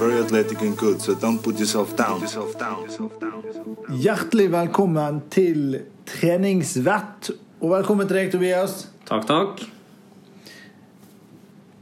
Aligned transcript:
very 0.00 0.18
athletic 0.18 0.62
and 0.62 0.76
good, 0.78 1.00
so 1.02 1.14
don't 1.14 1.42
put 1.42 1.58
yourself 1.58 1.94
down. 1.96 2.22
Hjertelig 4.00 4.48
velkommen 4.52 5.20
til 5.30 5.76
treningsvett, 6.08 7.30
og 7.60 7.74
velkommen 7.74 8.08
til 8.08 8.16
deg, 8.16 8.30
Tobias. 8.32 8.86
Takk, 9.04 9.26
takk. 9.28 9.60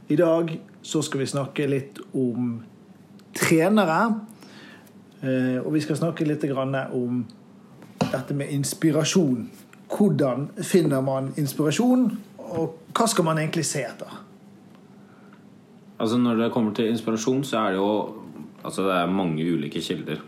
I 0.09 0.17
dag 0.19 0.51
så 0.81 1.01
skal 1.05 1.23
vi 1.23 1.29
snakke 1.31 1.67
litt 1.71 2.01
om 2.11 2.57
trenere. 3.39 4.01
Eh, 5.21 5.59
Og 5.63 5.73
vi 5.73 5.81
skal 5.81 5.95
snakke 5.95 6.27
litt 6.27 6.43
om 6.51 7.25
dette 7.99 8.33
med 8.33 8.51
inspirasjon. 8.51 9.49
Hvordan 9.87 10.49
finner 10.63 11.01
man 11.01 11.31
inspirasjon, 11.37 12.09
og 12.37 12.75
hva 12.93 13.07
skal 13.07 13.23
man 13.23 13.37
egentlig 13.37 13.65
se 13.65 13.85
etter? 13.85 14.28
Altså 15.99 16.17
Når 16.17 16.35
det 16.39 16.51
kommer 16.55 16.73
til 16.75 16.89
inspirasjon, 16.89 17.43
så 17.43 17.63
er 17.63 17.75
det 17.75 17.81
jo 17.81 18.25
Altså 18.59 18.83
det 18.83 18.91
er 18.91 19.11
mange 19.15 19.45
ulike 19.47 19.79
kilder. 19.79 20.19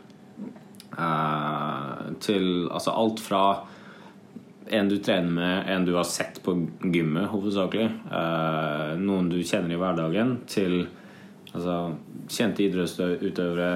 Eh, 0.95 2.03
til 2.23 2.70
altså 2.71 2.93
alt 2.95 3.20
fra 3.20 3.41
en 4.71 4.89
du 4.89 4.98
trener 5.03 5.31
med, 5.31 5.67
en 5.67 5.85
du 5.85 5.95
har 5.98 6.07
sett 6.07 6.39
på 6.43 6.53
gymmet 6.93 7.27
hovedsakelig, 7.31 7.89
eh, 8.07 8.93
noen 9.02 9.27
du 9.31 9.41
kjenner 9.43 9.76
i 9.76 9.79
hverdagen, 9.81 10.38
til 10.48 10.85
altså, 11.52 11.76
kjente 12.31 12.63
idrettsutøvere, 12.63 13.71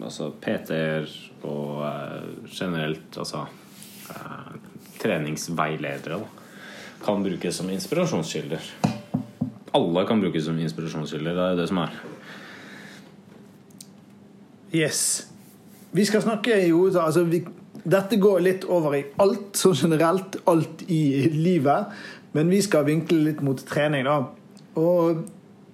altså 0.00 0.30
PT-er 0.44 1.08
og 1.48 1.84
eh, 1.88 2.32
generelt 2.52 3.20
altså 3.20 3.46
eh, 4.12 4.50
treningsveiledere 5.00 6.20
da, 6.20 6.50
kan 7.04 7.24
brukes 7.24 7.60
som 7.60 7.72
inspirasjonskilder. 7.72 8.93
Alle 9.74 10.06
kan 10.06 10.20
brukes 10.22 10.46
som 10.46 10.58
inspirasjonskilder. 10.58 11.34
Det 11.34 11.44
er 11.50 11.58
det 11.58 11.68
som 11.70 11.80
er. 11.82 11.94
Yes. 14.74 15.00
Vi 15.94 16.04
skal 16.06 16.22
snakke 16.22 16.58
jo 16.66 16.86
altså 16.90 17.24
vi, 17.30 17.44
Dette 17.84 18.16
går 18.16 18.40
litt 18.42 18.64
over 18.70 18.94
i 18.96 19.02
alt, 19.20 19.58
sånn 19.58 19.76
generelt. 19.76 20.38
Alt 20.50 20.86
i 20.88 21.26
livet. 21.30 21.90
Men 22.34 22.50
vi 22.50 22.62
skal 22.64 22.86
vinkle 22.86 23.20
litt 23.28 23.42
mot 23.44 23.60
trening, 23.66 24.06
da. 24.06 24.22
Og 24.80 25.26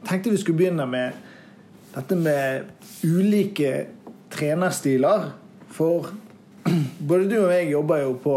tenkte 0.09 0.33
vi 0.33 0.41
skulle 0.41 0.59
begynne 0.59 0.89
med 0.89 1.17
dette 1.95 2.17
med 2.17 2.69
ulike 3.05 3.87
trenerstiler. 4.33 5.31
For 5.77 6.11
både 7.09 7.29
du 7.31 7.39
og 7.45 7.53
jeg 7.55 7.73
jobber 7.73 8.05
jo 8.05 8.13
på, 8.21 8.37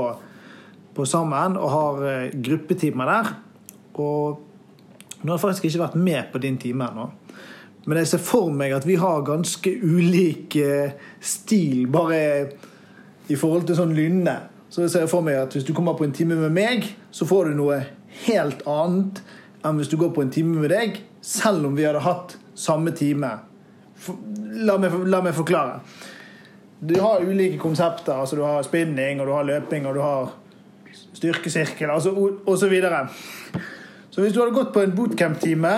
på 0.95 1.07
sammen 1.09 1.59
og 1.59 1.69
har 1.73 2.07
eh, 2.11 2.33
gruppetimer 2.45 3.11
der. 3.11 3.35
Og 3.99 4.52
nå 5.23 5.31
har 5.31 5.37
jeg 5.37 5.43
faktisk 5.43 5.69
ikke 5.69 5.83
vært 5.85 5.99
med 5.99 6.31
på 6.33 6.41
din 6.43 6.57
time 6.59 6.87
ennå. 6.91 7.09
Men 7.85 7.99
jeg 7.99 8.13
ser 8.13 8.23
for 8.23 8.51
meg 8.55 8.75
at 8.75 8.85
vi 8.87 8.95
har 8.99 9.25
ganske 9.27 9.71
ulik 9.83 10.55
eh, 10.59 10.95
stil, 11.19 11.87
bare 11.91 12.19
i 13.31 13.35
forhold 13.39 13.67
til 13.67 13.79
sånn 13.79 13.95
lynne. 13.95 14.35
Så 14.71 14.85
jeg 14.85 14.93
ser 14.93 15.09
for 15.11 15.25
meg 15.25 15.41
at 15.41 15.55
hvis 15.55 15.67
du 15.67 15.73
kommer 15.75 15.97
på 15.99 16.07
en 16.07 16.15
time 16.15 16.37
med 16.39 16.53
meg, 16.55 16.87
så 17.11 17.27
får 17.27 17.51
du 17.51 17.57
noe 17.59 17.81
helt 18.25 18.63
annet 18.69 19.23
enn 19.63 19.79
hvis 19.79 19.91
du 19.91 19.97
går 19.99 20.11
på 20.15 20.23
en 20.23 20.31
time 20.33 20.59
med 20.59 20.71
deg, 20.73 21.01
selv 21.23 21.67
om 21.67 21.75
vi 21.77 21.85
hadde 21.87 22.03
hatt 22.03 22.37
samme 22.59 22.91
time. 22.95 23.29
La, 24.63 24.77
meg, 24.79 24.95
la 25.07 25.21
meg 25.23 25.35
forklare. 25.37 25.79
Du 26.83 26.97
har 26.99 27.23
ulike 27.23 27.59
konsepter. 27.61 28.13
altså 28.13 28.35
Du 28.35 28.43
har 28.43 28.63
spinning, 28.63 29.21
og 29.21 29.27
du 29.27 29.33
har 29.35 29.47
løping, 29.47 29.87
og 29.87 29.95
du 29.95 30.01
har 30.03 30.33
styrkesirkel, 31.13 31.89
altså, 31.89 32.11
og, 32.11 32.41
og 32.45 32.57
så 34.13 34.21
hvis 34.21 34.35
du 34.35 34.43
hadde 34.43 34.53
gått 34.53 34.73
på 34.75 34.83
en 34.83 34.93
bootcamp-time 34.93 35.71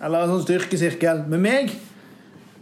eller 0.00 0.24
en 0.24 0.32
sånn 0.32 0.46
styrkesirkel 0.46 1.26
med 1.28 1.42
meg, 1.44 1.74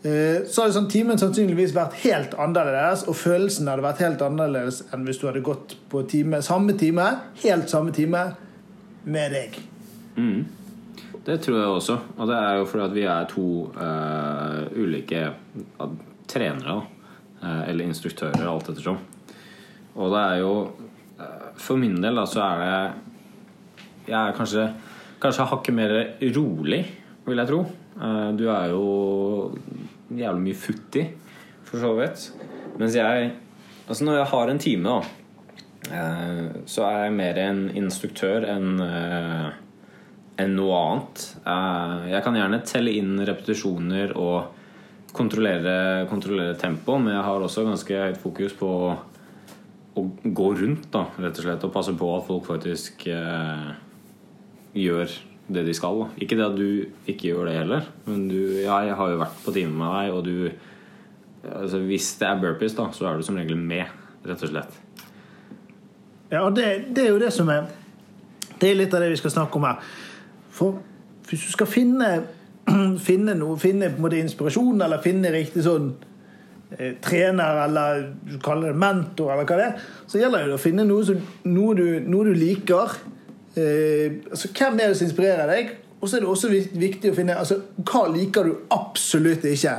eh, 0.03 0.43
så 0.51 0.65
hadde 0.65 0.75
sånn 0.75 0.91
timen 0.91 1.21
sannsynligvis 1.21 1.77
vært 1.77 2.01
helt 2.03 2.35
annerledes, 2.43 3.05
og 3.07 3.15
følelsen 3.21 3.71
hadde 3.71 3.87
vært 3.87 4.03
helt 4.03 4.25
annerledes 4.27 4.83
enn 4.91 5.07
hvis 5.07 5.23
du 5.23 5.29
hadde 5.29 5.45
gått 5.47 5.77
på 5.93 6.03
time, 6.11 6.43
samme 6.43 6.75
time, 6.81 7.07
helt 7.45 7.71
samme 7.71 7.95
time 7.95 8.25
med 9.07 9.37
deg. 9.37 9.61
Det 11.27 11.39
tror 11.43 11.61
jeg 11.61 11.71
også. 11.79 11.97
Og 12.17 12.29
det 12.31 12.37
er 12.41 12.59
jo 12.59 12.67
fordi 12.71 12.85
at 12.87 12.93
vi 12.95 13.07
er 13.11 13.31
to 13.31 13.47
uh, 13.77 14.61
ulike 14.79 15.23
uh, 15.83 15.97
trenere. 16.31 16.81
Eh, 17.43 17.69
eller 17.71 17.85
instruktører, 17.85 18.47
alt 18.49 18.71
ettersom. 18.73 18.99
Og 19.95 20.13
det 20.13 20.23
er 20.25 20.43
jo 20.43 20.53
For 21.57 21.81
min 21.81 21.95
del 22.03 22.19
da, 22.19 22.27
så 22.29 22.43
er 22.45 22.59
det 22.61 23.06
Jeg 24.07 24.19
er 24.21 24.37
kanskje 24.37 24.69
Kanskje 25.17 25.47
hakket 25.49 25.73
mer 25.73 25.93
rolig, 26.37 26.83
vil 27.25 27.41
jeg 27.41 27.49
tro. 27.49 27.63
Eh, 27.97 28.27
du 28.37 28.43
er 28.53 28.67
jo 28.69 28.83
jævlig 30.13 30.43
mye 30.45 30.59
futt 30.61 30.99
for 31.65 31.81
så 31.81 31.95
vidt. 31.97 32.27
Mens 32.77 32.99
jeg 32.99 33.31
Altså 33.87 34.05
når 34.05 34.17
jeg 34.19 34.27
har 34.33 34.51
en 34.51 34.59
time, 34.59 34.93
da, 34.93 35.95
eh, 35.95 36.47
så 36.67 36.85
er 36.85 37.05
jeg 37.05 37.15
mer 37.17 37.39
en 37.39 37.61
instruktør 37.79 38.45
enn 38.51 38.81
eh, 38.83 39.51
enn 40.43 40.57
noe 40.59 40.77
annet. 40.77 41.23
Jeg 42.13 42.23
kan 42.27 42.37
gjerne 42.37 42.65
telle 42.69 42.93
inn 42.93 43.15
repetisjoner 43.25 44.13
og 44.21 45.15
kontrollere, 45.17 46.05
kontrollere 46.11 46.59
tempo, 46.61 46.99
men 46.99 47.15
jeg 47.15 47.25
har 47.25 47.41
også 47.47 47.65
ganske 47.65 48.03
høyt 48.03 48.21
fokus 48.21 48.57
på 48.59 48.69
å 49.97 50.05
gå 50.21 50.49
rundt, 50.59 50.91
da, 50.93 51.07
rett 51.17 51.39
og 51.41 51.47
slett, 51.47 51.65
og 51.65 51.73
passe 51.73 51.95
på 51.97 52.11
at 52.19 52.27
folk 52.27 52.51
faktisk 52.51 53.07
eh, 53.09 53.71
gjør 54.77 55.11
det 55.49 55.63
de 55.67 55.75
skal. 55.75 56.07
Ikke 56.19 56.37
det 56.39 56.47
at 56.47 56.57
du 56.59 57.11
ikke 57.11 57.31
gjør 57.31 57.47
det 57.49 57.59
heller, 57.61 57.91
men 58.07 58.27
du, 58.31 58.39
jeg 58.63 58.97
har 58.99 59.13
jo 59.13 59.21
vært 59.21 59.45
på 59.45 59.55
time 59.55 59.75
med 59.79 59.95
deg, 59.95 60.15
og 60.15 60.25
du 60.27 61.55
altså, 61.61 61.79
Hvis 61.79 62.17
det 62.21 62.29
er 62.29 62.41
burpees, 62.41 62.75
da, 62.75 62.89
så 62.93 63.07
er 63.07 63.17
du 63.17 63.23
som 63.23 63.39
regel 63.39 63.57
med, 63.57 63.87
rett 64.27 64.43
og 64.43 64.51
slett. 64.51 64.81
Ja, 66.31 66.43
og 66.43 66.57
det, 66.57 66.67
det 66.97 67.05
er 67.05 67.13
jo 67.13 67.21
det 67.23 67.31
som 67.33 67.49
er 67.55 67.69
Det 68.59 68.71
er 68.71 68.79
litt 68.81 68.95
av 68.95 69.05
det 69.05 69.13
vi 69.13 69.21
skal 69.21 69.31
snakke 69.31 69.59
om 69.59 69.67
her. 69.69 69.83
For 70.51 70.81
hvis 71.29 71.45
du 71.45 71.53
skal 71.53 71.69
finne, 71.69 72.11
finne 73.09 73.37
noe, 73.39 73.59
finne 73.61 73.91
på 73.93 74.01
en 74.01 74.07
måte 74.09 74.19
inspirasjon, 74.19 74.81
eller 74.83 75.03
finne 75.05 75.31
riktig 75.35 75.63
sånn 75.67 75.91
eh, 76.79 76.97
trener, 77.05 77.61
eller 77.67 78.07
du 78.25 78.39
kaller 78.43 78.73
det 78.73 78.81
mentor, 78.81 79.35
eller 79.35 79.47
hva 79.47 79.59
det 79.61 79.67
er, 79.69 79.85
så 80.09 80.23
gjelder 80.23 80.49
det 80.49 80.57
å 80.57 80.63
finne 80.63 80.87
noe, 80.89 81.05
som, 81.07 81.21
noe, 81.53 81.77
du, 81.77 81.85
noe 82.09 82.31
du 82.31 82.41
liker. 82.41 82.97
Eh, 83.57 84.21
altså, 84.31 84.49
hvem 84.53 84.81
er 84.81 84.91
det 84.91 84.97
som 84.99 85.09
inspirerer 85.09 85.49
deg? 85.49 85.75
Og 86.01 86.09
så 86.09 86.17
er 86.17 86.25
det 86.25 86.29
også 86.29 86.51
viktig 86.77 87.11
å 87.11 87.17
finne 87.17 87.39
altså, 87.41 87.63
hva 87.89 88.05
liker 88.13 88.45
du 88.45 88.57
absolutt 88.75 89.47
ikke. 89.49 89.79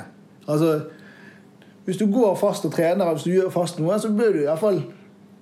Altså, 0.50 0.72
hvis 1.86 2.00
du 2.02 2.08
går 2.12 2.36
fast 2.40 2.66
og 2.66 2.74
trener, 2.74 3.12
hvis 3.14 3.28
du 3.28 3.36
gjør 3.36 3.54
fast 3.54 3.78
noe, 3.80 4.00
så 4.02 4.10
bør 4.12 4.34
du 4.34 4.42
i 4.42 4.48
hvert 4.50 4.64
fall 4.64 4.82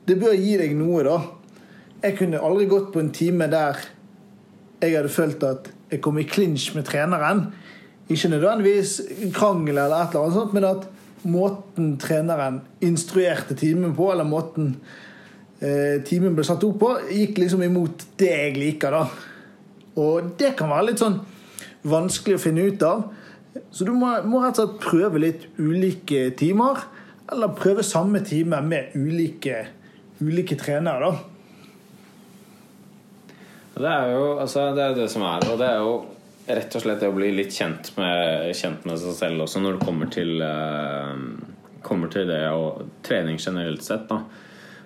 Det 0.06 0.19
bør 0.22 0.35
gi 0.38 0.51
deg 0.59 0.75
noe, 0.78 1.01
da. 1.01 1.16
Jeg 2.03 2.18
kunne 2.19 2.41
aldri 2.46 2.68
gått 2.69 2.91
på 2.94 3.01
en 3.01 3.09
time 3.16 3.47
der 3.50 3.79
jeg 4.84 4.94
hadde 4.94 5.09
følt 5.09 5.41
at 5.47 5.72
jeg 5.90 6.02
kom 6.06 6.19
i 6.22 6.28
klinsj 6.29 6.75
med 6.75 6.85
treneren. 6.85 7.47
Ikke 8.12 8.29
nødvendigvis 8.29 9.00
krangel 9.34 9.79
eller 9.79 10.03
et 10.03 10.13
eller 10.13 10.28
annet 10.28 10.38
sånt, 10.38 10.53
men 10.53 10.67
at 10.67 10.85
måten 11.25 11.96
treneren 11.97 12.59
instruerte 12.85 13.57
timen 13.57 13.96
på, 13.97 14.12
eller 14.12 14.28
måten 14.29 14.75
eh, 15.62 16.02
timen 16.08 16.36
ble 16.36 16.46
satt 16.48 16.64
opp 16.68 16.80
på, 16.82 16.92
gikk 17.12 17.40
liksom 17.44 17.64
imot 17.66 18.08
det 18.20 18.32
jeg 18.32 18.58
liker, 18.58 18.96
da. 18.96 19.06
Og 20.02 20.34
det 20.40 20.56
kan 20.60 20.72
være 20.72 20.90
litt 20.90 21.04
sånn 21.04 21.22
vanskelig 21.88 22.40
å 22.40 22.44
finne 22.48 22.66
ut 22.68 22.84
av. 22.86 23.06
Så 23.72 23.88
du 23.88 23.94
må, 23.96 24.10
må 24.28 24.42
rett 24.44 24.60
og 24.60 24.74
slett 24.74 24.82
prøve 24.84 25.22
litt 25.22 25.48
ulike 25.60 26.28
timer, 26.40 26.84
eller 27.32 27.56
prøve 27.58 27.86
samme 27.86 28.22
time 28.26 28.60
med 28.66 28.96
ulike, 29.00 29.64
ulike 30.22 30.58
trenere, 30.60 31.12
da. 31.14 31.32
Det 33.76 33.91
er 33.91 34.12
jo 34.14 34.28
altså, 34.40 34.70
det, 34.76 34.84
er 34.84 34.94
det 34.96 35.09
som 35.12 35.26
er, 35.28 35.44
og 35.52 35.58
det 35.59 35.68
er 35.68 35.82
jo 35.84 35.96
rett 36.46 36.76
og 36.78 36.84
slett 36.84 37.02
det 37.02 37.09
å 37.09 37.16
bli 37.16 37.32
litt 37.35 37.52
kjent 37.52 37.90
med, 37.97 38.52
kjent 38.56 38.85
med 38.88 39.00
seg 39.02 39.18
selv 39.18 39.46
også 39.47 39.59
når 39.64 39.76
det 39.76 39.88
kommer 39.88 40.12
til, 40.14 40.32
eh, 40.46 41.16
kommer 41.84 42.12
til 42.14 42.29
det 42.29 42.44
og 42.53 42.85
trening 43.03 43.40
generelt 43.41 43.84
sett. 43.84 44.06
Da. 44.08 44.22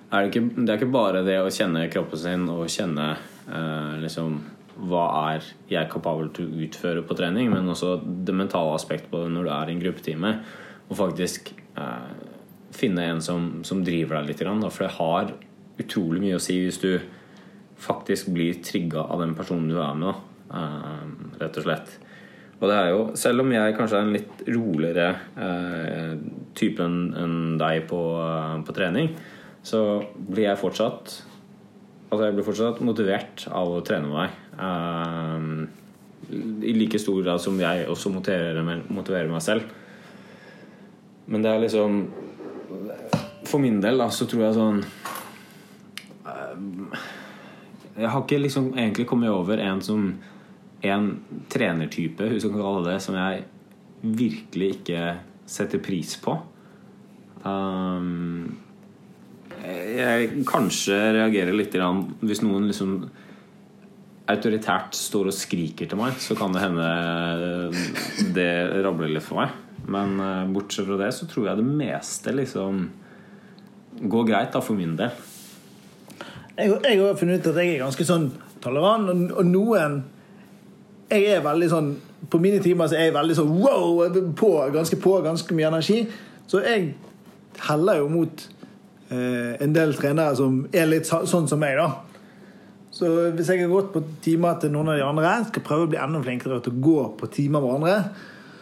Er 0.09 0.25
det, 0.25 0.31
ikke, 0.31 0.55
det 0.57 0.71
er 0.71 0.79
ikke 0.79 0.93
bare 0.93 1.21
det 1.25 1.37
å 1.37 1.51
kjenne 1.53 1.85
kroppen 1.93 2.17
sin 2.17 2.47
og 2.49 2.69
kjenne 2.71 3.11
eh, 3.13 3.99
liksom 4.01 4.39
hva 4.89 5.03
er 5.33 5.45
jeg 5.69 5.89
kapabel 5.91 6.31
til 6.33 6.47
å 6.47 6.63
utføre 6.65 7.03
på 7.05 7.17
trening, 7.19 7.49
men 7.51 7.67
også 7.67 7.97
det 7.99 8.33
mentale 8.35 8.73
aspektet 8.77 9.11
på 9.11 9.25
det 9.25 9.33
når 9.33 9.45
du 9.45 9.51
er 9.53 9.69
i 9.69 9.75
en 9.75 9.83
gruppetime. 9.83 10.33
Og 10.87 10.97
faktisk 10.97 11.51
eh, 11.77 12.11
finne 12.75 13.05
en 13.11 13.21
som, 13.21 13.49
som 13.67 13.83
driver 13.85 14.19
deg 14.19 14.31
litt. 14.31 14.43
Da, 14.47 14.71
for 14.71 14.87
det 14.87 14.95
har 14.97 15.33
utrolig 15.79 16.23
mye 16.23 16.39
å 16.39 16.43
si 16.43 16.57
hvis 16.63 16.81
du 16.81 16.93
faktisk 17.79 18.31
blir 18.35 18.59
trigga 18.65 19.05
av 19.05 19.21
den 19.23 19.35
personen 19.37 19.69
du 19.71 19.77
er 19.83 19.97
med. 19.99 20.25
Eh, 20.49 21.09
rett 21.43 21.59
og 21.59 21.67
slett. 21.67 21.97
Og 22.59 22.67
det 22.67 22.75
er 22.75 22.89
jo, 22.91 23.03
selv 23.19 23.45
om 23.45 23.51
jeg 23.53 23.75
kanskje 23.77 23.99
er 23.99 24.07
en 24.07 24.15
litt 24.15 24.41
roligere 24.49 25.09
eh, 25.39 26.15
type 26.59 26.83
enn 26.83 27.13
en 27.15 27.35
deg 27.59 27.85
på, 27.87 28.01
eh, 28.19 28.55
på 28.67 28.75
trening, 28.75 29.13
så 29.65 29.81
blir 30.15 30.47
jeg 30.49 30.61
fortsatt 30.61 31.19
Altså 32.09 32.25
jeg 32.25 32.35
blir 32.39 32.45
fortsatt 32.47 32.79
motivert 32.81 33.43
av 33.53 33.69
å 33.69 33.81
trene 33.85 34.09
med 34.09 34.17
deg. 34.17 34.37
Eh, 34.65 35.43
I 36.65 36.71
like 36.73 36.97
stor 37.01 37.19
grad 37.21 37.41
som 37.43 37.59
jeg 37.61 37.85
også 37.85 38.09
motiverer 38.09 38.65
meg, 38.65 38.87
motiverer 38.89 39.29
meg 39.29 39.43
selv. 39.45 39.67
Men 41.29 41.45
det 41.45 41.51
er 41.51 41.61
liksom 41.61 41.99
For 43.45 43.61
min 43.61 43.77
del 43.81 44.01
da, 44.01 44.07
så 44.09 44.25
tror 44.25 44.41
jeg 44.47 44.55
sånn 44.57 44.79
eh, 46.25 46.97
Jeg 47.99 48.09
har 48.09 48.23
ikke 48.23 48.41
liksom 48.41 48.71
egentlig 48.73 49.05
kommet 49.11 49.29
over 49.29 49.61
en 49.61 49.83
som 49.85 50.07
En 50.81 51.11
trenertype, 51.53 52.31
hvis 52.31 52.47
kan 52.47 52.57
kalle 52.57 52.87
det, 52.87 52.97
som 53.03 53.17
jeg 53.19 53.45
virkelig 53.99 54.69
ikke 54.77 55.03
setter 55.49 55.81
pris 55.83 56.13
på. 56.23 56.37
Um, 57.43 58.55
jeg 59.63 60.43
kanskje 60.47 60.97
reagerer 61.17 61.55
litt 61.55 61.75
hvis 61.75 62.43
noen 62.45 62.69
liksom 62.69 62.93
autoritært 64.29 64.93
står 64.93 65.31
og 65.31 65.35
skriker 65.35 65.89
til 65.89 65.99
meg, 65.99 66.19
så 66.21 66.35
kan 66.37 66.53
det 66.53 66.61
hende 66.61 66.89
det 68.35 68.51
rabler 68.85 69.11
litt 69.15 69.25
for 69.25 69.41
meg. 69.41 69.55
Men 69.89 70.19
eh, 70.21 70.49
bortsett 70.53 70.85
fra 70.85 70.99
det 70.99 71.09
så 71.17 71.27
tror 71.29 71.49
jeg 71.49 71.61
det 71.61 71.65
meste 71.65 72.33
liksom 72.35 72.83
går 73.99 74.27
greit, 74.27 74.51
da, 74.53 74.61
for 74.61 74.77
min 74.77 74.93
del. 74.99 75.15
Jeg, 76.59 76.75
jeg 76.83 76.99
har 77.01 77.17
funnet 77.17 77.41
ut 77.41 77.49
at 77.51 77.59
jeg 77.61 77.73
er 77.73 77.83
ganske 77.85 78.05
sånn 78.05 78.29
tolerant, 78.63 79.09
og, 79.09 79.25
og 79.39 79.47
noen 79.47 79.99
Jeg 81.09 81.25
er 81.31 81.39
veldig 81.41 81.67
sånn 81.71 81.87
På 82.29 82.41
mine 82.43 82.59
timer 82.61 82.89
så 82.91 82.97
er 82.97 83.07
jeg 83.07 83.15
veldig 83.15 83.37
sånn 83.37 83.53
wow! 83.63 84.03
På, 84.37 84.51
ganske 84.73 84.99
på, 84.99 85.13
ganske 85.25 85.55
mye 85.55 85.69
energi. 85.71 86.03
Så 86.49 86.61
jeg 86.65 86.91
heller 87.69 88.03
jo 88.03 88.09
mot 88.11 88.43
eh, 88.43 88.58
en 89.09 89.73
del 89.73 89.95
trenere 89.97 90.35
som 90.37 90.61
er 90.69 90.85
litt 90.89 91.07
sånn 91.09 91.47
som 91.49 91.59
meg, 91.61 91.79
da. 91.79 91.87
Så 92.93 93.07
hvis 93.35 93.49
jeg 93.49 93.63
har 93.63 93.71
gått 93.71 93.91
på 93.93 94.01
timer 94.23 94.57
til 94.61 94.73
noen 94.73 94.91
av 94.91 94.97
de 94.99 95.05
andre, 95.05 95.33
skal 95.49 95.65
prøve 95.65 95.85
å 95.85 95.91
bli 95.91 95.99
enda 96.01 96.21
flinkere 96.23 96.59
til 96.65 96.75
å 96.75 96.83
gå 96.83 97.03
på 97.19 97.29
timer 97.33 97.63
med 97.63 97.75
andre, 97.77 97.97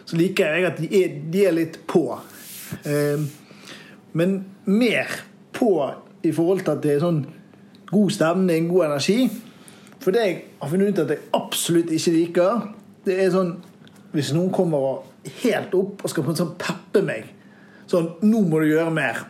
så 0.08 0.16
liker 0.16 0.56
jeg 0.56 0.68
at 0.68 0.80
de 0.80 0.88
er, 1.00 1.16
de 1.32 1.44
er 1.48 1.56
litt 1.56 1.80
på. 1.88 2.04
Eh, 2.84 3.24
men 4.16 4.38
mer 4.68 5.16
på 5.56 5.72
i 6.24 6.32
forhold 6.32 6.64
til 6.64 6.74
at 6.74 6.84
det 6.84 6.94
er 6.94 7.04
sånn 7.04 7.22
god 7.88 8.12
stemning, 8.14 8.68
god 8.70 8.90
energi. 8.90 9.28
For 9.98 10.14
det 10.14 10.24
jeg 10.24 10.36
har 10.60 10.72
funnet 10.72 10.92
ut 10.92 11.02
at 11.04 11.14
jeg 11.14 11.32
absolutt 11.36 11.92
ikke 11.96 12.14
liker, 12.14 12.68
det 13.08 13.16
er 13.24 13.32
sånn 13.34 13.56
hvis 14.14 14.32
noen 14.36 14.52
kommer 14.54 15.02
helt 15.42 15.74
opp 15.76 16.04
og 16.04 16.12
skal 16.12 16.24
på 16.24 16.32
en 16.32 16.40
sånn 16.40 16.54
peppe 16.60 17.02
meg. 17.04 17.26
Sånn 17.88 18.14
'Nå 18.22 18.44
må 18.48 18.60
du 18.60 18.68
gjøre 18.68 18.92
mer'. 18.92 19.26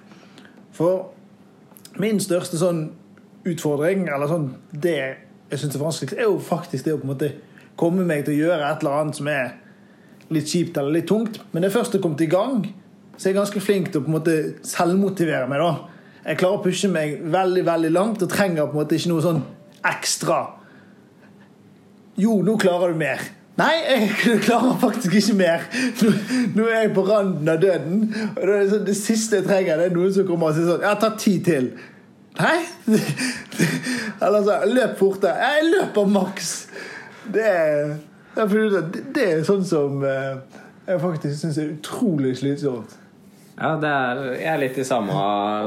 For 0.79 1.99
min 1.99 2.21
største 2.23 2.61
sånn 2.61 2.85
utfordring, 3.49 4.07
eller 4.07 4.31
sånn 4.31 4.51
det 4.71 4.99
jeg 5.49 5.63
syns 5.63 5.77
er 5.77 5.83
vanskeligst, 5.83 6.19
er 6.19 6.29
jo 6.29 6.39
faktisk 6.45 6.87
det 6.87 6.95
å 6.95 7.01
på 7.01 7.09
en 7.09 7.15
måte 7.15 7.31
komme 7.79 8.05
meg 8.07 8.27
til 8.27 8.37
å 8.37 8.43
gjøre 8.45 8.69
et 8.69 8.83
eller 8.83 9.01
annet 9.01 9.19
som 9.19 9.31
er 9.33 9.55
litt 10.35 10.51
kjipt 10.51 10.77
eller 10.77 10.99
litt 10.99 11.09
tungt. 11.09 11.41
Men 11.53 11.65
det 11.65 11.73
først 11.75 11.97
det 11.97 12.03
kommer 12.05 12.23
i 12.23 12.31
gang, 12.31 12.67
så 13.17 13.29
jeg 13.29 13.35
er 13.35 13.41
ganske 13.41 13.63
flink 13.65 13.91
til 13.91 14.03
å 14.03 14.05
på 14.05 14.13
en 14.13 14.19
måte 14.19 14.37
selvmotivere 14.67 15.49
meg. 15.51 15.63
da. 15.63 16.23
Jeg 16.29 16.41
klarer 16.43 16.61
å 16.61 16.65
pushe 16.67 16.91
meg 16.93 17.23
veldig 17.33 17.65
veldig 17.67 17.91
langt 17.95 18.23
og 18.23 18.31
trenger 18.31 18.69
på 18.69 18.77
en 18.77 18.83
måte 18.83 18.99
ikke 18.99 19.13
noe 19.15 19.25
sånn 19.25 19.43
ekstra. 19.89 20.43
Jo, 22.19 22.41
nå 22.45 22.59
klarer 22.61 22.93
du 22.93 23.01
mer. 23.01 23.23
Nei, 23.59 23.75
jeg 23.89 24.39
klarer 24.47 24.77
faktisk 24.79 25.15
ikke 25.19 25.37
mer. 25.39 25.65
Nå, 26.03 26.13
nå 26.55 26.67
er 26.69 26.85
jeg 26.85 26.93
på 26.95 27.05
randen 27.09 27.51
av 27.51 27.63
døden. 27.63 28.05
Og 28.37 28.43
det, 28.47 28.59
sånn, 28.71 28.85
det 28.87 28.97
siste 28.99 29.41
jeg 29.41 29.49
trenger, 29.49 29.81
det 29.81 29.89
er 29.91 29.97
noen 29.97 30.13
som 30.15 30.29
kommer 30.29 30.53
og 30.53 30.59
sier 30.59 30.69
sånn 30.71 30.85
Ja, 30.87 30.95
ta 31.01 31.11
ti 31.19 31.39
til. 31.45 31.73
Nei? 32.39 32.59
Eller 34.25 34.45
så 34.47 34.61
Løp 34.71 34.95
fortere. 35.01 35.51
Jeg 35.51 35.73
løper 35.73 36.13
maks. 36.13 36.53
Det 37.29 37.51
det, 38.39 39.03
det 39.15 39.25
er 39.27 39.41
sånn 39.47 39.65
som 39.67 40.03
eh, 40.07 40.39
jeg 40.87 41.01
faktisk 41.03 41.41
syns 41.41 41.57
er 41.59 41.73
utrolig 41.75 42.37
slitsomt. 42.39 42.95
Ja, 43.59 43.73
er, 43.75 44.21
jeg 44.39 44.51
er 44.53 44.61
litt 44.63 44.79
i 44.79 44.85
samme, 44.87 45.17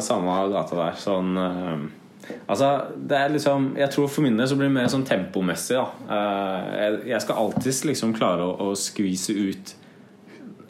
samme 0.04 0.38
gata 0.54 0.78
der. 0.80 0.96
Sånn 1.02 1.36
eh, 1.36 1.84
Altså, 2.48 2.70
det 2.96 3.18
er 3.18 3.34
liksom 3.34 3.72
Jeg 3.80 3.92
tror 3.94 4.10
for 4.12 4.26
min 4.26 4.38
del 4.40 4.50
så 4.50 4.58
blir 4.60 4.70
det 4.70 4.76
mer 4.76 4.90
sånn 4.92 5.06
tempomessig, 5.08 5.78
da. 5.78 6.18
Eh, 6.18 6.98
jeg, 7.12 7.22
skal 7.24 7.40
alltids 7.44 7.84
liksom 7.88 8.16
klare 8.18 8.46
å, 8.46 8.70
å 8.72 8.76
skvise 8.78 9.36
ut 9.38 9.76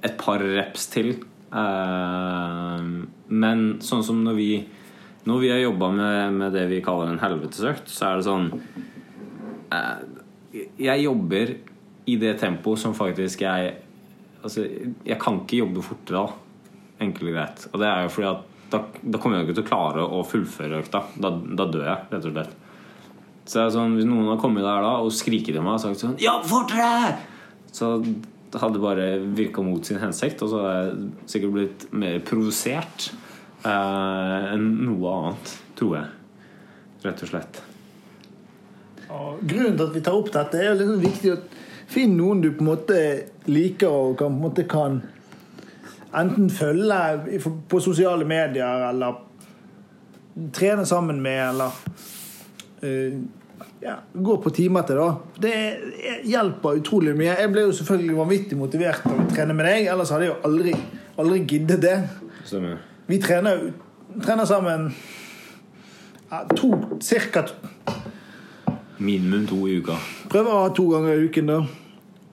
et 0.02 0.16
par 0.19 0.42
reps 0.42 0.88
til. 0.94 1.13
Eh, 1.52 2.86
men 3.42 3.66
sånn 3.86 4.06
som 4.06 4.24
når 4.25 4.40
vi 4.40 4.52
Når 5.22 5.38
vi 5.38 5.50
har 5.52 5.60
jobba 5.62 5.92
med, 5.94 6.34
med 6.34 6.56
det 6.58 6.63
vi 6.72 6.80
kaller 6.81 7.12
en 7.12 7.22
helvetesøkt, 7.22 7.92
så 7.94 8.08
er 8.08 8.16
det 8.18 8.25
sånn 8.25 8.48
eh, 9.69 10.00
Jeg 10.81 11.04
jobber 11.04 11.52
i 12.10 12.16
det 12.18 12.40
tempoet 12.42 12.81
som 12.81 12.96
faktisk 12.98 13.44
jeg 13.46 13.75
Altså, 14.42 14.63
jeg 15.06 15.19
kan 15.22 15.44
ikke 15.44 15.60
jobbe 15.60 15.84
fortere 15.86 16.24
da. 16.24 16.72
Enkelt 17.06 17.28
og 17.30 17.36
greit. 17.36 17.66
Og 17.69 17.75
det 17.78 17.90
er 17.92 18.08
jo 18.08 18.13
fordi 18.16 18.30
at 18.31 18.50
da, 18.71 18.83
da 19.01 19.19
kommer 19.21 19.39
jeg 19.39 19.50
ikke 19.50 19.59
til 19.59 19.65
å 19.65 19.69
klare 19.69 20.03
å 20.06 20.21
fullføre 20.27 20.81
økta. 20.81 21.03
Da, 21.21 21.31
da 21.31 21.68
dør 21.71 21.88
jeg, 21.88 22.09
rett 22.12 22.27
og 22.27 22.35
slett. 22.35 22.59
Så 23.51 23.65
sånn, 23.73 23.97
Hvis 23.97 24.07
noen 24.07 24.29
har 24.31 24.39
kommet 24.39 24.63
der 24.63 24.83
da 24.85 24.94
og 25.01 25.12
skriket 25.15 25.56
til 25.56 25.65
meg 25.65 25.79
og 25.79 25.83
sagt 25.83 26.03
sånn 26.03 26.19
Ja, 26.21 26.38
fortere! 26.45 27.15
Så 27.73 27.97
hadde 28.51 28.75
det 28.75 28.83
bare 28.83 29.07
virka 29.38 29.63
mot 29.63 29.85
sin 29.88 30.00
hensikt, 30.01 30.44
og 30.44 30.51
så 30.51 30.62
hadde 30.62 30.77
jeg 30.77 31.31
sikkert 31.33 31.53
blitt 31.56 31.85
mer 31.95 32.19
provosert 32.27 33.09
eh, 33.63 34.47
enn 34.51 34.65
noe 34.85 35.13
annet, 35.15 35.53
tror 35.79 35.97
jeg. 36.01 36.09
Rett 37.06 37.24
og 37.25 37.31
slett. 37.31 37.62
Grunnen 39.41 39.77
til 39.77 39.85
at 39.88 39.95
vi 39.95 40.03
tar 40.03 40.19
opp 40.19 40.29
dette, 40.33 40.59
er 40.59 40.69
jo 40.69 40.77
liksom 40.81 41.01
viktig 41.03 41.31
å 41.33 41.39
finne 41.91 42.19
noen 42.19 42.44
du 42.44 42.51
på 42.51 42.63
en 42.63 42.71
måte 42.71 43.00
liker 43.51 43.91
og 43.91 44.19
kan, 44.19 44.35
på 44.35 44.38
en 44.38 44.45
måte 44.45 44.67
kan 44.69 45.01
enten 46.18 46.50
følge 46.50 47.40
på 47.69 47.80
sosiale 47.80 48.25
medier 48.28 48.90
eller 48.90 49.22
trene 50.56 50.86
sammen 50.88 51.22
med, 51.22 51.50
eller 51.50 51.78
uh, 52.84 53.22
ja, 53.81 53.96
gå 54.13 54.38
på 54.44 54.54
timer 54.56 54.86
til, 54.88 55.00
da. 55.02 55.10
Det 55.42 55.54
hjelper 56.30 56.81
utrolig 56.81 57.16
mye. 57.18 57.34
Jeg 57.34 57.52
ble 57.54 57.66
jo 57.66 57.75
selvfølgelig 57.75 58.18
vanvittig 58.19 58.60
motivert 58.60 59.08
av 59.10 59.24
å 59.24 59.28
trene 59.31 59.56
med 59.58 59.68
deg, 59.68 59.90
ellers 59.92 60.13
hadde 60.13 60.28
jeg 60.28 60.34
jo 60.34 60.40
aldri, 60.50 60.75
aldri 61.22 61.42
giddet 61.50 61.84
det. 61.84 61.98
Stemmer. 62.46 62.80
Vi 63.10 63.19
trener, 63.22 63.72
trener 64.22 64.48
sammen 64.48 64.92
ja, 66.31 66.44
to 66.56 66.74
cirka 67.04 67.48
Minimum 69.01 69.48
to 69.50 69.63
i 69.65 69.80
uka. 69.82 69.96
Prøver 70.30 70.53
å 70.53 70.60
ha 70.62 70.74
to 70.77 70.84
ganger 70.91 71.18
i 71.18 71.25
uken, 71.25 71.48
da. 71.50 71.80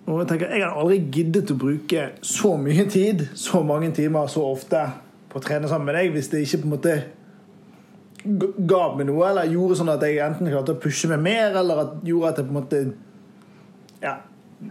Og 0.08 0.22
Jeg 0.22 0.28
tenker, 0.30 0.52
jeg 0.56 0.64
hadde 0.64 0.80
aldri 0.80 0.98
giddet 1.12 1.50
å 1.52 1.58
bruke 1.60 2.04
så 2.24 2.54
mye 2.56 2.86
tid, 2.88 3.26
så 3.36 3.60
mange 3.66 3.90
timer, 3.92 4.28
så 4.32 4.40
ofte 4.48 4.80
på 5.28 5.36
å 5.36 5.44
trene 5.44 5.68
sammen 5.68 5.90
med 5.90 5.98
deg 5.98 6.14
hvis 6.14 6.30
det 6.32 6.40
ikke 6.46 6.62
på 6.62 6.68
en 6.68 6.72
måte 6.72 6.94
ga 8.24 8.80
meg 8.96 9.08
noe, 9.08 9.26
eller 9.28 9.50
gjorde 9.52 9.76
sånn 9.78 9.92
at 9.92 10.04
jeg 10.04 10.22
enten 10.24 10.48
klarte 10.48 10.74
å 10.74 10.80
pushe 10.80 11.10
meg 11.12 11.20
mer, 11.26 11.58
eller 11.60 11.82
at 11.82 11.92
gjorde 12.08 12.32
at 12.32 12.40
jeg 12.40 12.48
på 12.48 12.54
en 12.54 12.58
måte 12.58 12.80
ja, 14.00 14.14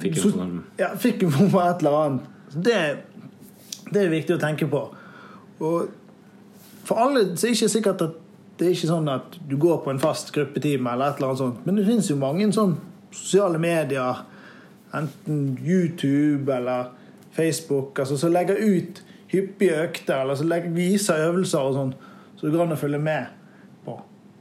Fikk 0.01 0.17
en 0.17 0.23
så, 0.23 0.47
ja, 0.81 0.89
fikk 0.99 1.21
en 1.23 1.31
form 1.31 1.51
for 1.53 1.63
et 1.63 1.83
eller 1.83 1.97
annet. 2.01 2.25
Det, 2.51 2.79
det 3.93 4.01
er 4.01 4.09
viktig 4.11 4.35
å 4.35 4.41
tenke 4.41 4.67
på. 4.67 4.81
Og 5.63 5.93
for 6.87 7.03
alle 7.03 7.23
så 7.29 7.47
er 7.47 7.53
det 7.53 7.59
ikke 7.59 7.71
sikkert 7.71 8.03
at 8.03 8.17
det 8.57 8.67
er 8.67 8.73
ikke 8.73 8.89
sånn 8.89 9.07
at 9.13 9.37
du 9.47 9.53
går 9.61 9.79
på 9.85 9.93
en 9.93 10.01
fast 10.01 10.33
gruppetime, 10.35 10.91
eller 10.91 11.13
et 11.13 11.21
eller 11.21 11.29
annet 11.29 11.43
sånt, 11.43 11.61
men 11.63 11.77
det 11.77 11.85
finnes 11.87 12.09
jo 12.09 12.17
mange 12.19 12.49
sånn 12.55 12.75
sosiale 13.13 13.61
medier 13.61 14.25
enten 14.97 15.57
YouTube 15.63 16.53
eller 16.53 16.91
Facebook, 17.37 17.99
altså 17.99 18.17
som 18.17 18.33
legger 18.33 18.57
ut 18.57 19.03
hyppige 19.31 19.81
økter, 19.83 20.21
eller 20.21 20.35
som 20.35 20.49
legger, 20.49 20.71
viser 20.75 21.25
øvelser 21.27 21.65
og 21.65 21.75
sånn, 21.75 21.95
så 22.37 22.45
det 22.45 22.53
går 22.53 22.65
an 22.65 22.75
å 22.77 22.79
følge 22.79 23.01
med 23.01 23.33
på. 23.85 23.97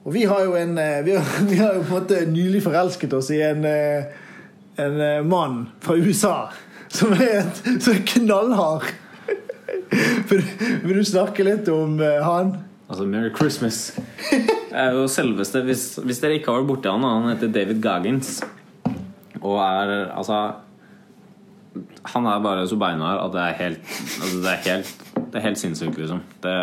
Og 0.06 0.14
vi 0.14 0.26
har 0.30 0.44
jo 0.46 0.54
en 0.58 0.76
eh, 0.78 1.00
vi 1.06 1.16
har, 1.16 1.32
vi 1.50 1.58
har 1.60 1.74
jo 1.74 1.82
på 1.82 1.90
en 1.90 1.98
måte 1.98 2.22
nylig 2.30 2.62
forelsket 2.66 3.16
oss 3.18 3.32
i 3.34 3.40
en, 3.44 3.64
eh, 3.66 4.06
en 4.82 5.00
eh, 5.02 5.24
mann 5.26 5.64
fra 5.82 5.98
USA 5.98 6.36
som 6.88 7.12
er, 7.16 7.42
som 7.80 7.92
er 7.92 8.04
knallhard. 8.14 8.86
Vil 10.86 10.94
du 10.96 11.04
snakke 11.04 11.44
litt 11.44 11.68
om 11.68 11.98
han? 12.00 12.54
Altså 12.86 13.06
Merry 13.10 13.32
Christmas. 13.34 13.96
er 14.76 14.94
jo 14.94 15.06
selveste 15.10 15.62
hvis, 15.66 15.84
hvis 16.04 16.20
dere 16.22 16.38
ikke 16.38 16.52
har 16.52 16.62
vært 16.62 16.70
borti 16.70 16.92
han, 16.92 17.04
han 17.06 17.30
heter 17.32 17.50
David 17.52 17.82
Gaggins. 17.82 18.38
Og 19.46 19.58
er 19.62 20.10
altså 20.10 20.40
Han 22.12 22.26
er 22.26 22.42
bare 22.42 22.66
så 22.66 22.78
beinhard 22.80 23.20
at 23.20 23.34
det 23.34 23.42
er 23.42 23.58
helt 23.60 23.90
altså, 23.92 24.40
det, 24.42 24.52
er 24.52 24.64
helt 24.66 25.16
helt 25.40 25.58
sinnssykt, 25.58 25.98
liksom. 25.98 26.20
Det, 26.40 26.54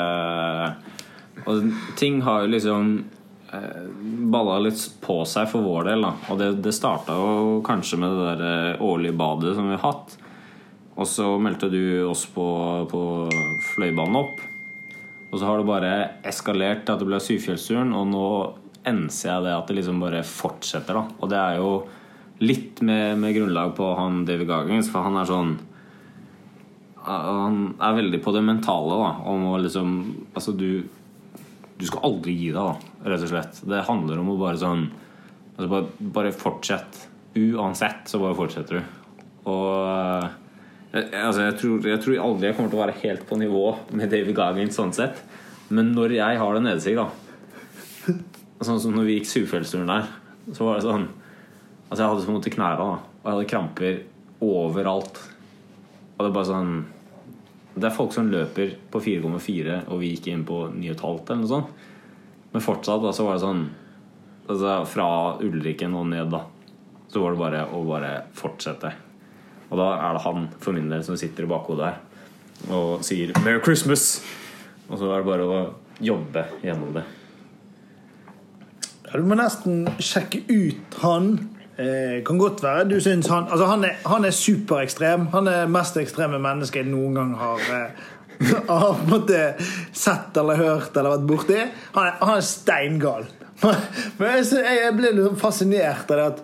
og 1.46 1.72
ting 2.00 2.22
har 2.22 2.44
jo 2.44 2.54
liksom 2.54 2.94
eh, 3.52 3.84
balla 4.34 4.60
litt 4.64 4.82
på 5.04 5.20
seg 5.30 5.50
for 5.52 5.66
vår 5.66 5.90
del. 5.92 6.06
Da. 6.06 6.14
Og 6.32 6.40
det, 6.40 6.50
det 6.64 6.76
starta 6.76 7.18
jo 7.18 7.62
kanskje 7.66 8.00
med 8.02 8.14
det 8.14 8.28
der 8.32 8.46
eh, 8.50 8.84
årlige 8.84 9.18
badet 9.20 9.56
som 9.58 9.70
vi 9.70 9.78
har 9.78 9.86
hatt. 9.86 10.18
Og 10.94 11.10
så 11.10 11.28
meldte 11.42 11.72
du 11.74 12.06
oss 12.06 12.26
på, 12.30 12.48
på 12.90 13.04
Fløibanen 13.74 14.20
opp. 14.20 14.42
Og 15.32 15.40
så 15.40 15.48
har 15.48 15.58
det 15.58 15.66
bare 15.66 15.94
eskalert 16.30 16.84
til 16.86 16.94
at 16.94 17.02
det 17.02 17.10
ble 17.10 17.18
Syfjellsturen, 17.24 17.96
og 17.98 18.12
nå 18.12 18.28
enser 18.86 19.32
jeg 19.32 19.46
det 19.48 19.56
at 19.56 19.70
det 19.70 19.78
liksom 19.80 20.04
bare 20.04 20.22
fortsetter. 20.28 21.00
da 21.00 21.08
Og 21.18 21.32
det 21.32 21.40
er 21.40 21.58
jo 21.58 21.72
litt 22.44 22.82
med, 22.86 23.18
med 23.20 23.36
grunnlag 23.36 23.76
på 23.78 23.94
han 23.98 24.24
David 24.28 24.50
Goggins, 24.50 24.90
for 24.92 25.06
han 25.06 25.20
er 25.20 25.30
sånn 25.30 25.54
Han 27.04 27.58
er 27.84 27.96
veldig 27.98 28.20
på 28.24 28.32
det 28.36 28.44
mentale, 28.48 28.98
da. 29.00 29.10
Om 29.32 29.48
å 29.52 29.58
liksom 29.64 29.96
Altså, 30.34 30.54
du 30.56 30.84
Du 31.80 31.88
skal 31.90 32.06
aldri 32.08 32.36
gi 32.38 32.52
deg, 32.54 32.60
da, 32.60 33.10
rett 33.12 33.26
og 33.26 33.32
slett. 33.32 33.64
Det 33.68 33.88
handler 33.90 34.22
om 34.22 34.36
å 34.36 34.40
bare 34.40 34.60
sånn 34.62 34.86
altså 35.54 35.70
bare, 35.70 36.10
bare 36.16 36.32
fortsett. 36.36 37.02
Uansett 37.36 38.08
så 38.10 38.22
bare 38.22 38.38
fortsetter 38.38 38.80
du. 38.80 38.94
Og 39.50 40.30
jeg, 40.94 41.08
altså 41.18 41.48
jeg, 41.48 41.56
tror, 41.60 41.88
jeg 41.90 42.02
tror 42.04 42.22
aldri 42.22 42.48
jeg 42.48 42.58
kommer 42.58 42.72
til 42.72 42.80
å 42.80 42.84
være 42.84 43.00
helt 43.02 43.26
på 43.28 43.40
nivå 43.42 43.66
med 43.98 44.14
David 44.14 44.38
Goggins 44.38 44.78
sånn 44.78 44.94
sett. 44.96 45.20
Men 45.74 45.92
når 45.98 46.16
jeg 46.20 46.40
har 46.40 46.56
det 46.56 46.64
nedesig, 46.68 46.96
da 47.00 47.10
Sånn 48.64 48.80
som 48.80 48.94
når 48.96 49.10
vi 49.10 49.18
gikk 49.18 49.28
Sufjellsturen 49.28 49.90
der, 49.90 50.06
så 50.54 50.70
var 50.70 50.78
det 50.78 50.86
sånn 50.86 51.10
Altså 51.94 52.02
jeg 52.02 52.10
hadde 52.10 52.22
så 52.24 52.32
vondt 52.32 52.48
i 52.50 52.52
knærne. 52.56 52.86
Og 53.22 53.28
jeg 53.28 53.36
hadde 53.36 53.50
kramper 53.52 53.98
overalt. 54.42 55.20
Og 56.16 56.24
det 56.24 56.30
er 56.32 56.34
bare 56.34 56.50
sånn 56.50 56.72
Det 57.76 57.86
er 57.86 57.94
folk 57.94 58.14
som 58.14 58.30
løper 58.30 58.72
på 58.94 59.00
4,4, 59.02 59.76
og 59.90 60.02
vi 60.02 60.12
gikk 60.12 60.28
inn 60.30 60.44
på 60.46 60.60
9,5 60.74 61.06
eller 61.22 61.40
noe 61.42 61.50
sånt. 61.50 61.86
Men 62.54 62.66
fortsatt 62.66 63.02
da, 63.02 63.14
så 63.14 63.26
var 63.26 63.38
det 63.38 63.44
sånn 63.46 63.64
altså, 64.48 64.76
Fra 64.90 65.08
Ulriken 65.42 65.96
og 65.98 66.10
ned, 66.10 66.34
da. 66.34 66.44
Så 67.14 67.22
var 67.22 67.34
det 67.34 67.42
bare 67.42 67.64
å 67.74 67.82
bare 67.86 68.12
fortsette. 68.38 68.94
Og 69.70 69.78
da 69.78 69.90
er 69.96 70.18
det 70.18 70.26
han 70.26 70.50
for 70.62 70.78
min 70.78 70.90
del 70.90 71.06
som 71.06 71.18
sitter 71.18 71.46
i 71.46 71.54
bakhodet 71.54 71.92
her 71.92 72.02
og 72.74 73.02
sier 73.04 73.34
'Merry 73.34 73.60
Christmas'. 73.62 74.22
Og 74.90 74.98
så 74.98 75.10
er 75.12 75.22
det 75.22 75.30
bare 75.30 75.46
å 75.46 75.74
jobbe 76.02 76.46
gjennom 76.62 76.94
det. 76.94 77.04
Ja, 79.06 79.20
du 79.20 79.26
må 79.30 79.36
nesten 79.38 79.86
sjekke 80.02 80.42
ut 80.50 80.96
han. 81.02 81.53
Eh, 81.74 82.20
kan 82.26 82.38
godt 82.38 82.62
være 82.62 82.84
du 82.86 83.00
syns 83.02 83.26
han 83.32 83.48
Altså, 83.50 83.66
han 83.66 83.84
er, 83.88 83.96
han 84.06 84.26
er 84.26 84.36
superekstrem. 84.36 85.28
Han 85.34 85.48
er 85.50 85.72
mest 85.72 85.98
ekstreme 85.98 86.38
mennesket 86.42 86.84
jeg 86.84 86.92
noen 86.92 87.18
gang 87.18 87.32
har 87.40 87.64
eh, 87.74 88.04
har 88.68 88.94
på 88.94 89.06
en 89.06 89.10
måte 89.10 89.40
sett 89.96 90.38
eller 90.38 90.60
hørt 90.62 90.98
eller 90.98 91.16
vært 91.16 91.28
borti. 91.30 91.60
Han 91.96 92.10
er, 92.10 92.16
han 92.22 92.38
er 92.38 92.46
steingal. 92.46 93.28
Men 94.20 94.38
jeg, 94.38 94.64
jeg 94.64 94.96
ble 94.98 95.14
litt 95.14 95.28
sånn 95.30 95.42
fascinert 95.42 96.12
av 96.12 96.20
det 96.20 96.30
at 96.32 96.42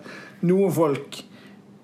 noen 0.48 0.72
folk 0.74 1.22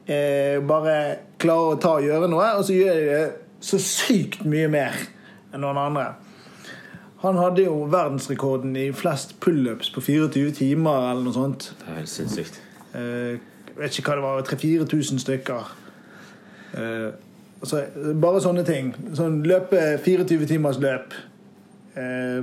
eh, 0.09 0.59
bare 0.67 0.99
klarer 1.39 1.75
å 1.75 1.81
ta 1.83 1.97
og 1.99 2.07
gjøre 2.07 2.31
noe, 2.33 2.53
og 2.57 2.65
så 2.67 2.77
gjør 2.77 3.01
de 3.01 3.09
det 3.11 3.25
så 3.67 3.81
sykt 3.83 4.47
mye 4.49 4.69
mer 4.73 4.97
enn 5.53 5.63
noen 5.65 5.81
andre. 5.81 6.07
Han 7.23 7.39
hadde 7.41 7.65
jo 7.67 7.87
verdensrekorden 7.91 8.77
i 8.79 8.91
flest 8.95 9.37
pullups 9.43 9.91
på 9.93 10.05
24 10.05 10.55
timer 10.61 11.11
eller 11.11 11.27
noe 11.27 11.37
sånt. 11.37 11.71
Det 11.81 11.91
er 11.91 12.01
helt 12.03 12.13
sinnssykt. 12.13 12.61
Eh, 12.95 13.37
jeg 13.77 13.79
vet 13.81 13.99
ikke 14.01 14.13
hva 14.13 14.19
det 14.19 14.25
var, 14.25 14.45
3000-4000 14.49 15.23
stykker. 15.23 15.73
Eh, 16.77 17.09
altså, 17.61 17.83
bare 18.23 18.43
sånne 18.45 18.65
ting. 18.69 18.93
Sånn 19.17 19.43
løpe 19.47 19.83
24 20.05 20.49
timers 20.53 20.81
løp 20.83 21.17
eh, 21.99 22.41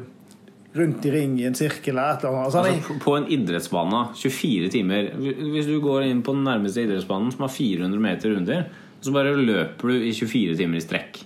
rundt 0.73 1.05
i 1.05 1.11
ring 1.13 1.35
i 1.41 1.47
en 1.49 1.57
sirkel 1.57 1.97
eller 1.97 2.21
eller 2.21 2.37
annet. 2.37 2.45
Altså, 2.47 2.63
Altså, 2.63 2.99
på 3.03 3.17
en 3.17 3.27
idrettsbane 3.31 4.05
24 4.17 4.71
timer 4.73 5.11
Hvis 5.17 5.67
du 5.69 5.75
går 5.83 6.07
inn 6.07 6.23
på 6.25 6.33
den 6.33 6.47
nærmeste 6.47 6.85
idrettsbanen 6.85 7.33
som 7.33 7.45
har 7.45 7.53
400 7.53 8.01
meter 8.01 8.37
under, 8.39 8.65
så 9.03 9.13
bare 9.13 9.35
løper 9.37 9.93
du 9.93 10.07
i 10.07 10.13
24 10.15 10.57
timer 10.57 10.79
i 10.79 10.85
strekk. 10.85 11.21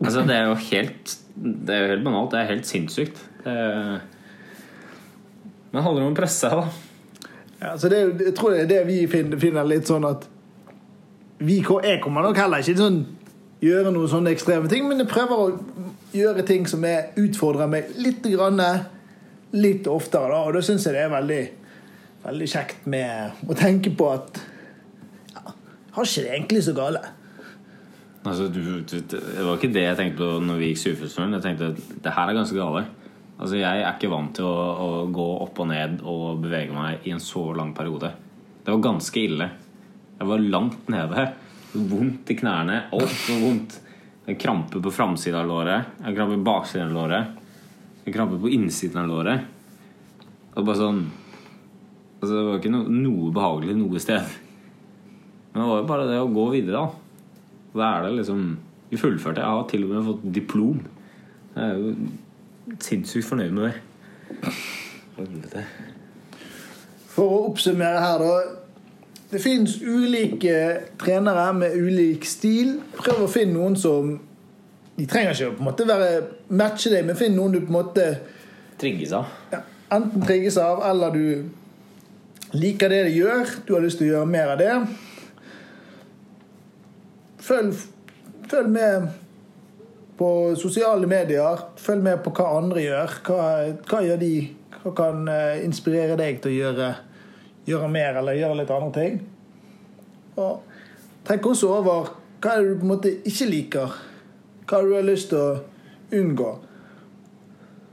Altså, 0.00 0.22
det 0.24 0.36
er 0.36 0.46
jo 0.48 0.54
helt 0.70 1.16
Det 1.34 1.74
er 1.74 1.82
jo 1.82 1.90
helt 1.94 2.06
banalt. 2.06 2.30
Det 2.32 2.40
er 2.40 2.52
helt 2.54 2.68
sinnssykt. 2.68 3.20
Det 3.44 3.52
er... 3.52 4.00
Men 5.70 5.78
det 5.78 5.84
handler 5.86 6.06
om 6.06 6.14
å 6.14 6.18
presse 6.18 6.48
seg, 6.48 6.58
da. 6.58 6.89
Ja, 7.60 7.76
så 7.78 7.88
det, 7.92 8.00
jeg 8.24 8.34
tror 8.36 8.54
det 8.54 8.64
er 8.64 8.70
det 8.70 8.82
vi 8.88 9.00
finner, 9.10 9.66
litt 9.68 9.88
sånn 9.88 10.06
at 10.08 10.28
vi, 11.40 11.58
Jeg 11.60 12.00
kommer 12.04 12.24
nok 12.24 12.36
heller 12.36 12.60
ikke 12.60 12.76
sånn 12.76 13.02
gjøre 13.60 13.92
noen 13.92 14.08
sånne 14.08 14.32
ekstreme 14.34 14.68
ting, 14.72 14.86
men 14.88 15.02
jeg 15.02 15.10
prøver 15.10 15.40
å 15.40 15.48
gjøre 16.16 16.44
ting 16.48 16.66
som 16.68 16.84
er, 16.88 17.10
utfordrer 17.20 17.68
meg 17.70 17.90
litt, 18.00 18.24
grann, 18.32 18.60
litt 19.52 19.88
oftere. 19.90 20.32
Da, 20.32 20.42
og 20.48 20.56
da 20.56 20.62
syns 20.64 20.86
jeg 20.88 20.96
det 20.96 21.04
er 21.04 21.12
veldig, 21.12 21.40
veldig 22.24 22.50
kjekt 22.54 22.88
med 22.90 23.48
å 23.48 23.56
tenke 23.58 23.92
på 23.96 24.08
at 24.14 24.40
ja, 25.34 25.56
Har 25.96 26.08
ikke 26.08 26.24
det 26.24 26.36
egentlig 26.38 26.64
så 26.64 26.76
gale? 26.76 27.02
Altså, 28.20 28.48
du, 28.52 28.60
du, 28.84 28.96
det 29.00 29.44
var 29.44 29.56
ikke 29.56 29.72
det 29.72 29.84
jeg 29.86 29.98
tenkte 29.98 30.20
på 30.20 30.32
når 30.44 30.60
vi 30.60 30.72
gikk 30.72 30.82
Sufjordsturen. 30.82 31.36
Jeg 31.38 31.44
tenkte 31.44 31.70
at 31.72 31.94
det 32.04 32.16
her 32.16 32.32
er 32.32 32.36
ganske 32.36 32.56
gale. 32.56 32.84
Altså, 33.40 33.56
jeg 33.56 33.80
er 33.80 33.94
ikke 33.94 34.10
vant 34.12 34.34
til 34.36 34.44
å, 34.44 34.56
å 34.84 34.88
gå 35.08 35.28
opp 35.46 35.62
og 35.62 35.70
ned 35.70 36.02
og 36.04 36.42
bevege 36.42 36.74
meg 36.76 37.06
i 37.08 37.14
en 37.14 37.22
så 37.24 37.46
lang 37.56 37.72
periode. 37.76 38.12
Det 38.60 38.74
var 38.74 38.82
ganske 38.84 39.22
ille. 39.22 39.46
Jeg 40.18 40.28
var 40.28 40.42
langt 40.52 40.90
nede. 40.92 41.24
Vondt 41.72 42.32
i 42.34 42.36
knærne. 42.36 42.82
Alt 42.92 43.22
var 43.30 43.40
vondt. 43.46 43.78
Jeg 44.26 44.38
kramper 44.42 44.84
på 44.84 44.92
framsida 44.92 45.40
av 45.40 45.48
låret. 45.48 45.96
Jeg 46.04 46.18
kramper 46.18 46.36
på 46.36 46.48
baksiden 46.50 46.90
av 46.90 46.98
låret. 46.98 47.32
Jeg 48.04 48.14
kramper 48.18 48.44
på 48.44 48.52
innsiden 48.52 49.00
av 49.00 49.08
låret. 49.08 49.48
Og 50.50 50.66
bare 50.66 50.76
sånn 50.76 51.02
altså, 52.20 52.32
Det 52.34 52.44
var 52.44 52.60
ikke 52.60 52.72
noe, 52.74 52.92
noe 52.92 53.32
behagelig 53.34 53.80
noe 53.80 54.02
sted. 54.02 54.38
Men 55.54 55.62
det 55.62 55.68
var 55.70 55.80
jo 55.80 55.90
bare 55.94 56.08
det 56.10 56.20
å 56.20 56.32
gå 56.34 56.50
videre, 56.52 56.84
da. 56.84 57.36
Da 57.72 57.86
er 57.88 58.04
det 58.04 58.16
liksom 58.20 58.48
Vi 58.90 58.98
fullførte. 59.00 59.40
Jeg 59.40 59.56
har 59.56 59.70
til 59.70 59.86
og 59.86 59.94
med 59.94 60.08
fått 60.12 60.32
diplom. 60.36 60.82
Det 61.54 61.64
er 61.64 61.78
jo 61.78 61.94
sinnssykt 62.80 63.26
fornøyd 63.28 63.54
med 63.56 63.68
det. 63.68 64.52
Helvete. 65.16 65.64
For 67.10 67.36
å 67.36 67.44
oppsummere 67.50 68.00
her, 68.00 68.22
da. 68.22 68.34
Det 69.30 69.38
fins 69.42 69.76
ulike 69.82 70.54
trenere 70.98 71.52
med 71.54 71.76
ulik 71.78 72.26
stil. 72.26 72.78
Prøv 72.98 73.24
å 73.26 73.30
finne 73.30 73.54
noen 73.58 73.76
som 73.78 74.16
De 74.96 75.06
trenger 75.08 75.32
ikke 75.32 75.46
å 75.48 75.52
på 75.54 75.62
en 75.62 75.68
måte 75.70 75.86
være 75.88 76.08
matche 76.58 76.90
deg, 76.92 77.06
men 77.08 77.16
finn 77.16 77.32
noen 77.32 77.54
du 77.54 77.60
på 77.62 77.70
en 77.70 77.76
måte 77.78 78.06
Trigges 78.80 79.12
av. 79.16 79.30
ja, 79.52 79.60
enten 79.96 80.22
trigges 80.24 80.56
av, 80.60 80.82
eller 80.84 81.14
du 81.14 81.24
liker 82.56 82.88
det 82.92 83.04
de 83.06 83.14
gjør. 83.14 83.54
Du 83.66 83.74
har 83.74 83.84
lyst 83.84 84.00
til 84.00 84.08
å 84.08 84.14
gjøre 84.14 84.28
mer 84.28 84.52
av 84.54 84.60
det. 84.60 84.74
Følg, 87.44 87.74
følg 88.50 88.72
med 88.72 89.08
på 90.20 90.56
sosiale 90.56 91.06
medier. 91.08 91.60
Følg 91.80 92.02
med 92.04 92.18
på 92.20 92.32
hva 92.36 92.50
andre 92.58 92.82
gjør. 92.84 93.14
Hva, 93.24 93.44
hva 93.88 94.00
gjør 94.04 94.18
de? 94.20 94.34
Hva 94.82 94.92
kan 94.96 95.24
eh, 95.32 95.62
inspirere 95.64 96.18
deg 96.20 96.42
til 96.44 96.52
å 96.52 96.58
gjøre, 96.58 96.88
gjøre 97.68 97.88
mer 97.88 98.18
eller 98.20 98.36
gjøre 98.36 98.58
litt 98.58 98.74
andre 98.76 98.90
ting? 98.98 99.16
Og 100.36 100.76
tenk 101.24 101.48
også 101.48 101.72
over 101.78 102.12
hva 102.40 102.52
er 102.52 102.60
det 102.60 102.68
du 102.68 102.76
på 102.82 102.88
en 102.88 102.92
måte 102.92 103.14
ikke 103.32 103.48
liker. 103.48 103.96
Hva 104.68 104.84
du 104.84 104.92
har 104.92 105.08
lyst 105.08 105.32
til 105.32 105.40
å 105.40 106.20
unngå. 106.20 106.52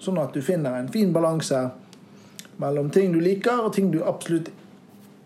Sånn 0.03 0.19
at 0.19 0.35
du 0.35 0.43
finner 0.43 0.75
en 0.75 0.91
fin 0.91 1.15
balanse 1.15 1.63
mellom 2.59 2.91
ting 2.91 3.15
du 3.15 3.23
liker, 3.23 3.63
og 3.63 3.71
ting 3.75 3.87
du 3.95 4.01
absolutt 4.03 4.51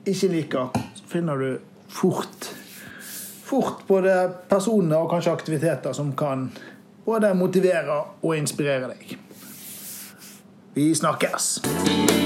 ikke 0.05 0.33
liker. 0.37 0.81
Så 1.01 1.09
finner 1.17 1.41
du 1.41 1.49
fort 1.89 2.53
fort 3.51 3.81
både 3.87 4.13
personer 4.49 5.01
og 5.01 5.09
kanskje 5.11 5.33
aktiviteter 5.35 5.95
som 5.95 6.13
kan 6.15 6.47
både 7.05 7.33
motiverer 7.33 8.17
og 8.21 8.37
inspirerer 8.37 8.93
deg. 8.93 9.17
Vi 10.75 10.93
snakkes! 10.95 12.20